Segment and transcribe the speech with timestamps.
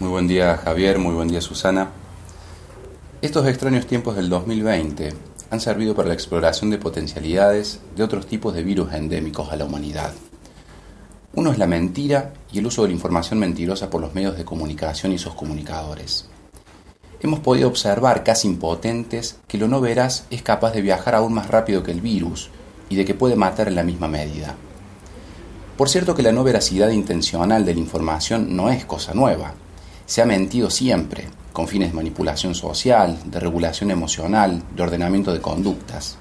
[0.00, 1.90] Muy buen día Javier, muy buen día Susana.
[3.20, 5.12] Estos extraños tiempos del 2020
[5.50, 9.64] han servido para la exploración de potencialidades de otros tipos de virus endémicos a la
[9.64, 10.12] humanidad.
[11.34, 14.44] Uno es la mentira y el uso de la información mentirosa por los medios de
[14.44, 16.28] comunicación y sus comunicadores.
[17.18, 21.48] Hemos podido observar casi impotentes que lo no veraz es capaz de viajar aún más
[21.48, 22.50] rápido que el virus
[22.88, 24.54] y de que puede matar en la misma medida.
[25.76, 29.54] Por cierto que la no veracidad intencional de la información no es cosa nueva.
[30.08, 35.42] Se ha mentido siempre, con fines de manipulación social, de regulación emocional, de ordenamiento de
[35.42, 36.16] conductas.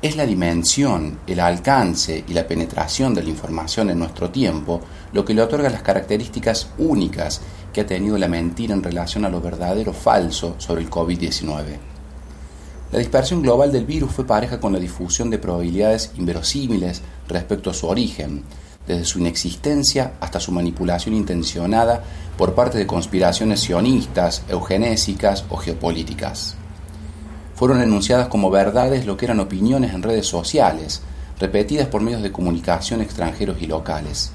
[0.00, 4.80] Es la dimensión, el alcance y la penetración de la información en nuestro tiempo
[5.12, 9.28] lo que le otorga las características únicas que ha tenido la mentira en relación a
[9.28, 11.64] lo verdadero falso sobre el COVID-19.
[12.92, 17.74] La dispersión global del virus fue pareja con la difusión de probabilidades inverosímiles respecto a
[17.74, 18.42] su origen,
[18.86, 22.02] desde su inexistencia hasta su manipulación intencionada
[22.36, 26.56] por parte de conspiraciones sionistas, eugenésicas o geopolíticas.
[27.54, 31.02] Fueron enunciadas como verdades lo que eran opiniones en redes sociales,
[31.38, 34.32] repetidas por medios de comunicación extranjeros y locales.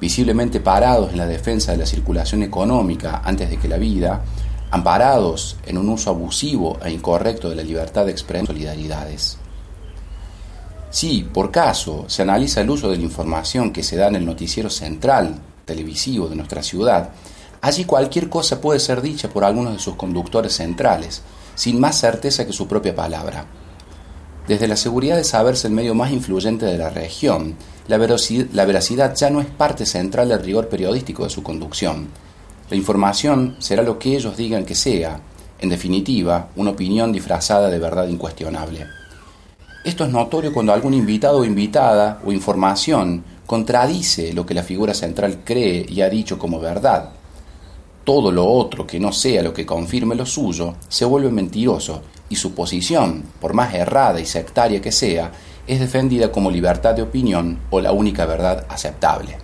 [0.00, 4.22] Visiblemente parados en la defensa de la circulación económica antes de que la vida,
[4.70, 9.38] amparados en un uso abusivo e incorrecto de la libertad de expresión solidaridades.
[10.94, 14.24] Si, por caso, se analiza el uso de la información que se da en el
[14.24, 17.10] noticiero central televisivo de nuestra ciudad,
[17.62, 21.22] allí cualquier cosa puede ser dicha por algunos de sus conductores centrales,
[21.56, 23.44] sin más certeza que su propia palabra.
[24.46, 27.56] Desde la seguridad de saberse el medio más influyente de la región,
[27.88, 32.06] la veracidad ya no es parte central del rigor periodístico de su conducción.
[32.70, 35.18] La información será lo que ellos digan que sea,
[35.58, 38.86] en definitiva, una opinión disfrazada de verdad incuestionable.
[39.84, 44.94] Esto es notorio cuando algún invitado o invitada o información contradice lo que la figura
[44.94, 47.10] central cree y ha dicho como verdad.
[48.02, 52.36] Todo lo otro que no sea lo que confirme lo suyo se vuelve mentiroso y
[52.36, 55.30] su posición, por más errada y sectaria que sea,
[55.66, 59.36] es defendida como libertad de opinión o la única verdad aceptable.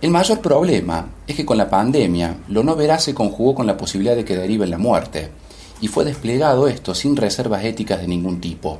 [0.00, 3.76] El mayor problema es que con la pandemia lo no veraz se conjugó con la
[3.76, 5.32] posibilidad de que derive en la muerte,
[5.80, 8.78] y fue desplegado esto sin reservas éticas de ningún tipo.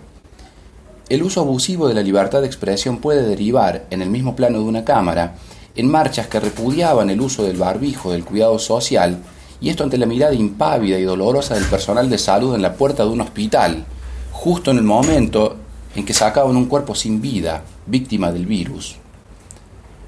[1.09, 4.65] El uso abusivo de la libertad de expresión puede derivar, en el mismo plano de
[4.65, 5.37] una cámara,
[5.77, 9.19] en marchas que repudiaban el uso del barbijo del cuidado social,
[9.61, 13.05] y esto ante la mirada impávida y dolorosa del personal de salud en la puerta
[13.05, 13.85] de un hospital,
[14.33, 15.57] justo en el momento
[15.95, 18.97] en que sacaban un cuerpo sin vida, víctima del virus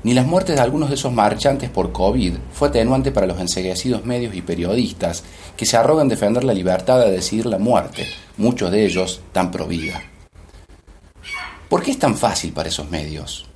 [0.07, 4.05] ni las muertes de algunos de esos marchantes por COVID fue atenuante para los enseguecidos
[4.05, 5.25] medios y periodistas
[5.57, 8.07] que se arrogan defender la libertad de decidir la muerte,
[8.37, 10.01] muchos de ellos tan provida.
[11.69, 13.47] ¿Por qué es tan fácil para esos medios?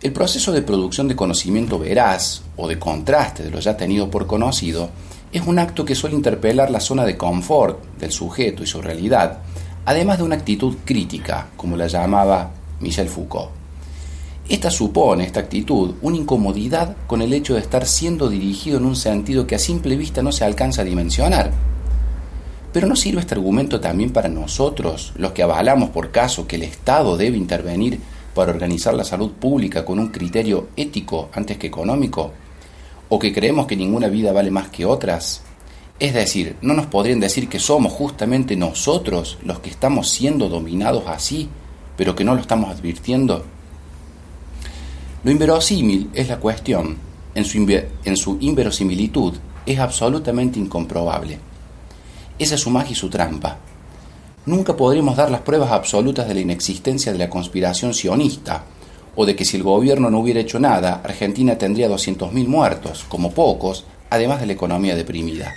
[0.00, 4.26] El proceso de producción de conocimiento veraz o de contraste de lo ya tenido por
[4.26, 4.88] conocido
[5.30, 9.40] es un acto que suele interpelar la zona de confort del sujeto y su realidad,
[9.84, 13.65] además de una actitud crítica, como la llamaba Michel Foucault.
[14.48, 18.94] Esta supone, esta actitud, una incomodidad con el hecho de estar siendo dirigido en un
[18.94, 21.50] sentido que a simple vista no se alcanza a dimensionar.
[22.72, 26.62] Pero ¿no sirve este argumento también para nosotros, los que avalamos por caso que el
[26.62, 27.98] Estado debe intervenir
[28.36, 32.30] para organizar la salud pública con un criterio ético antes que económico?
[33.08, 35.42] ¿O que creemos que ninguna vida vale más que otras?
[35.98, 41.02] Es decir, ¿no nos podrían decir que somos justamente nosotros los que estamos siendo dominados
[41.08, 41.48] así,
[41.96, 43.55] pero que no lo estamos advirtiendo?
[45.26, 46.98] Lo inverosímil es la cuestión,
[47.34, 47.44] en
[48.16, 49.34] su, inverosimilitud
[49.66, 51.40] es absolutamente incomprobable.
[52.38, 53.56] Esa es su magia y su trampa.
[54.44, 58.66] Nunca podremos dar las pruebas absolutas de la inexistencia de la conspiración sionista,
[59.16, 63.32] o de que si el gobierno no hubiera hecho nada, Argentina tendría 200.000 muertos, como
[63.32, 65.52] pocos, además de la economía deprimida.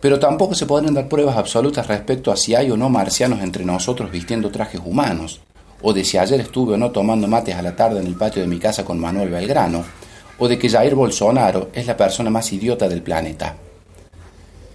[0.00, 3.64] Pero tampoco se podrán dar pruebas absolutas respecto a si hay o no marcianos entre
[3.64, 5.40] nosotros vistiendo trajes humanos,
[5.82, 8.42] o de si ayer estuve o no tomando mates a la tarde en el patio
[8.42, 9.84] de mi casa con Manuel Belgrano,
[10.38, 13.56] o de que Jair Bolsonaro es la persona más idiota del planeta.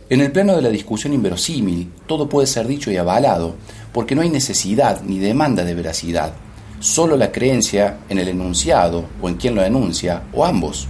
[0.10, 3.56] En el plano de la discusión inverosímil, todo puede ser dicho y avalado,
[3.92, 6.34] porque no hay necesidad ni demanda de veracidad,
[6.80, 10.88] solo la creencia en el enunciado o en quien lo enuncia, o ambos.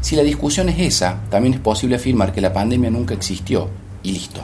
[0.00, 3.68] Si la discusión es esa, también es posible afirmar que la pandemia nunca existió,
[4.02, 4.40] y listo.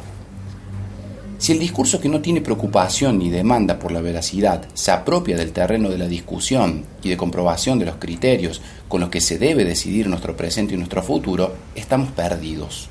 [1.39, 5.53] Si el discurso que no tiene preocupación ni demanda por la veracidad se apropia del
[5.53, 9.65] terreno de la discusión y de comprobación de los criterios con los que se debe
[9.65, 12.89] decidir nuestro presente y nuestro futuro, estamos perdidos.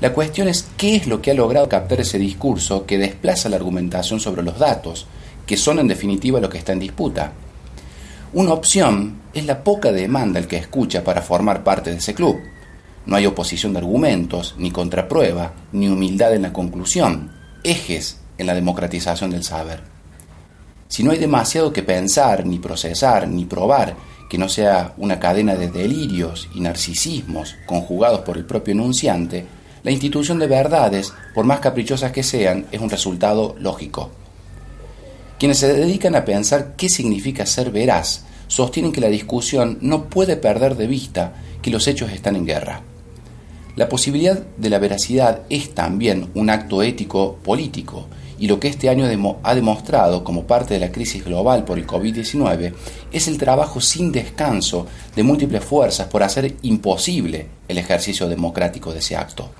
[0.00, 3.56] La cuestión es qué es lo que ha logrado captar ese discurso que desplaza la
[3.56, 5.06] argumentación sobre los datos,
[5.46, 7.32] que son en definitiva lo que está en disputa.
[8.32, 12.40] Una opción es la poca demanda el que escucha para formar parte de ese club.
[13.06, 17.32] No hay oposición de argumentos, ni contraprueba, ni humildad en la conclusión,
[17.64, 19.80] ejes en la democratización del saber.
[20.88, 23.96] Si no hay demasiado que pensar, ni procesar, ni probar,
[24.28, 29.46] que no sea una cadena de delirios y narcisismos conjugados por el propio enunciante,
[29.82, 34.10] la institución de verdades, por más caprichosas que sean, es un resultado lógico.
[35.38, 40.36] Quienes se dedican a pensar qué significa ser veraz, sostienen que la discusión no puede
[40.36, 41.32] perder de vista
[41.62, 42.82] que los hechos están en guerra.
[43.82, 48.06] La posibilidad de la veracidad es también un acto ético político
[48.38, 49.06] y lo que este año
[49.42, 52.74] ha demostrado como parte de la crisis global por el COVID-19
[53.10, 54.86] es el trabajo sin descanso
[55.16, 59.50] de múltiples fuerzas por hacer imposible el ejercicio democrático de ese acto.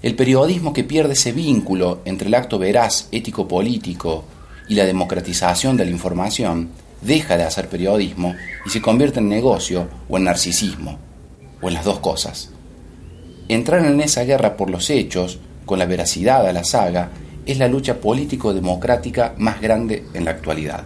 [0.00, 4.24] El periodismo que pierde ese vínculo entre el acto veraz ético-político
[4.66, 6.70] y la democratización de la información
[7.02, 8.34] deja de hacer periodismo
[8.64, 10.98] y se convierte en negocio o en narcisismo,
[11.60, 12.52] o en las dos cosas.
[13.50, 17.10] Entrar en esa guerra por los hechos, con la veracidad a la saga,
[17.44, 20.84] es la lucha político-democrática más grande en la actualidad.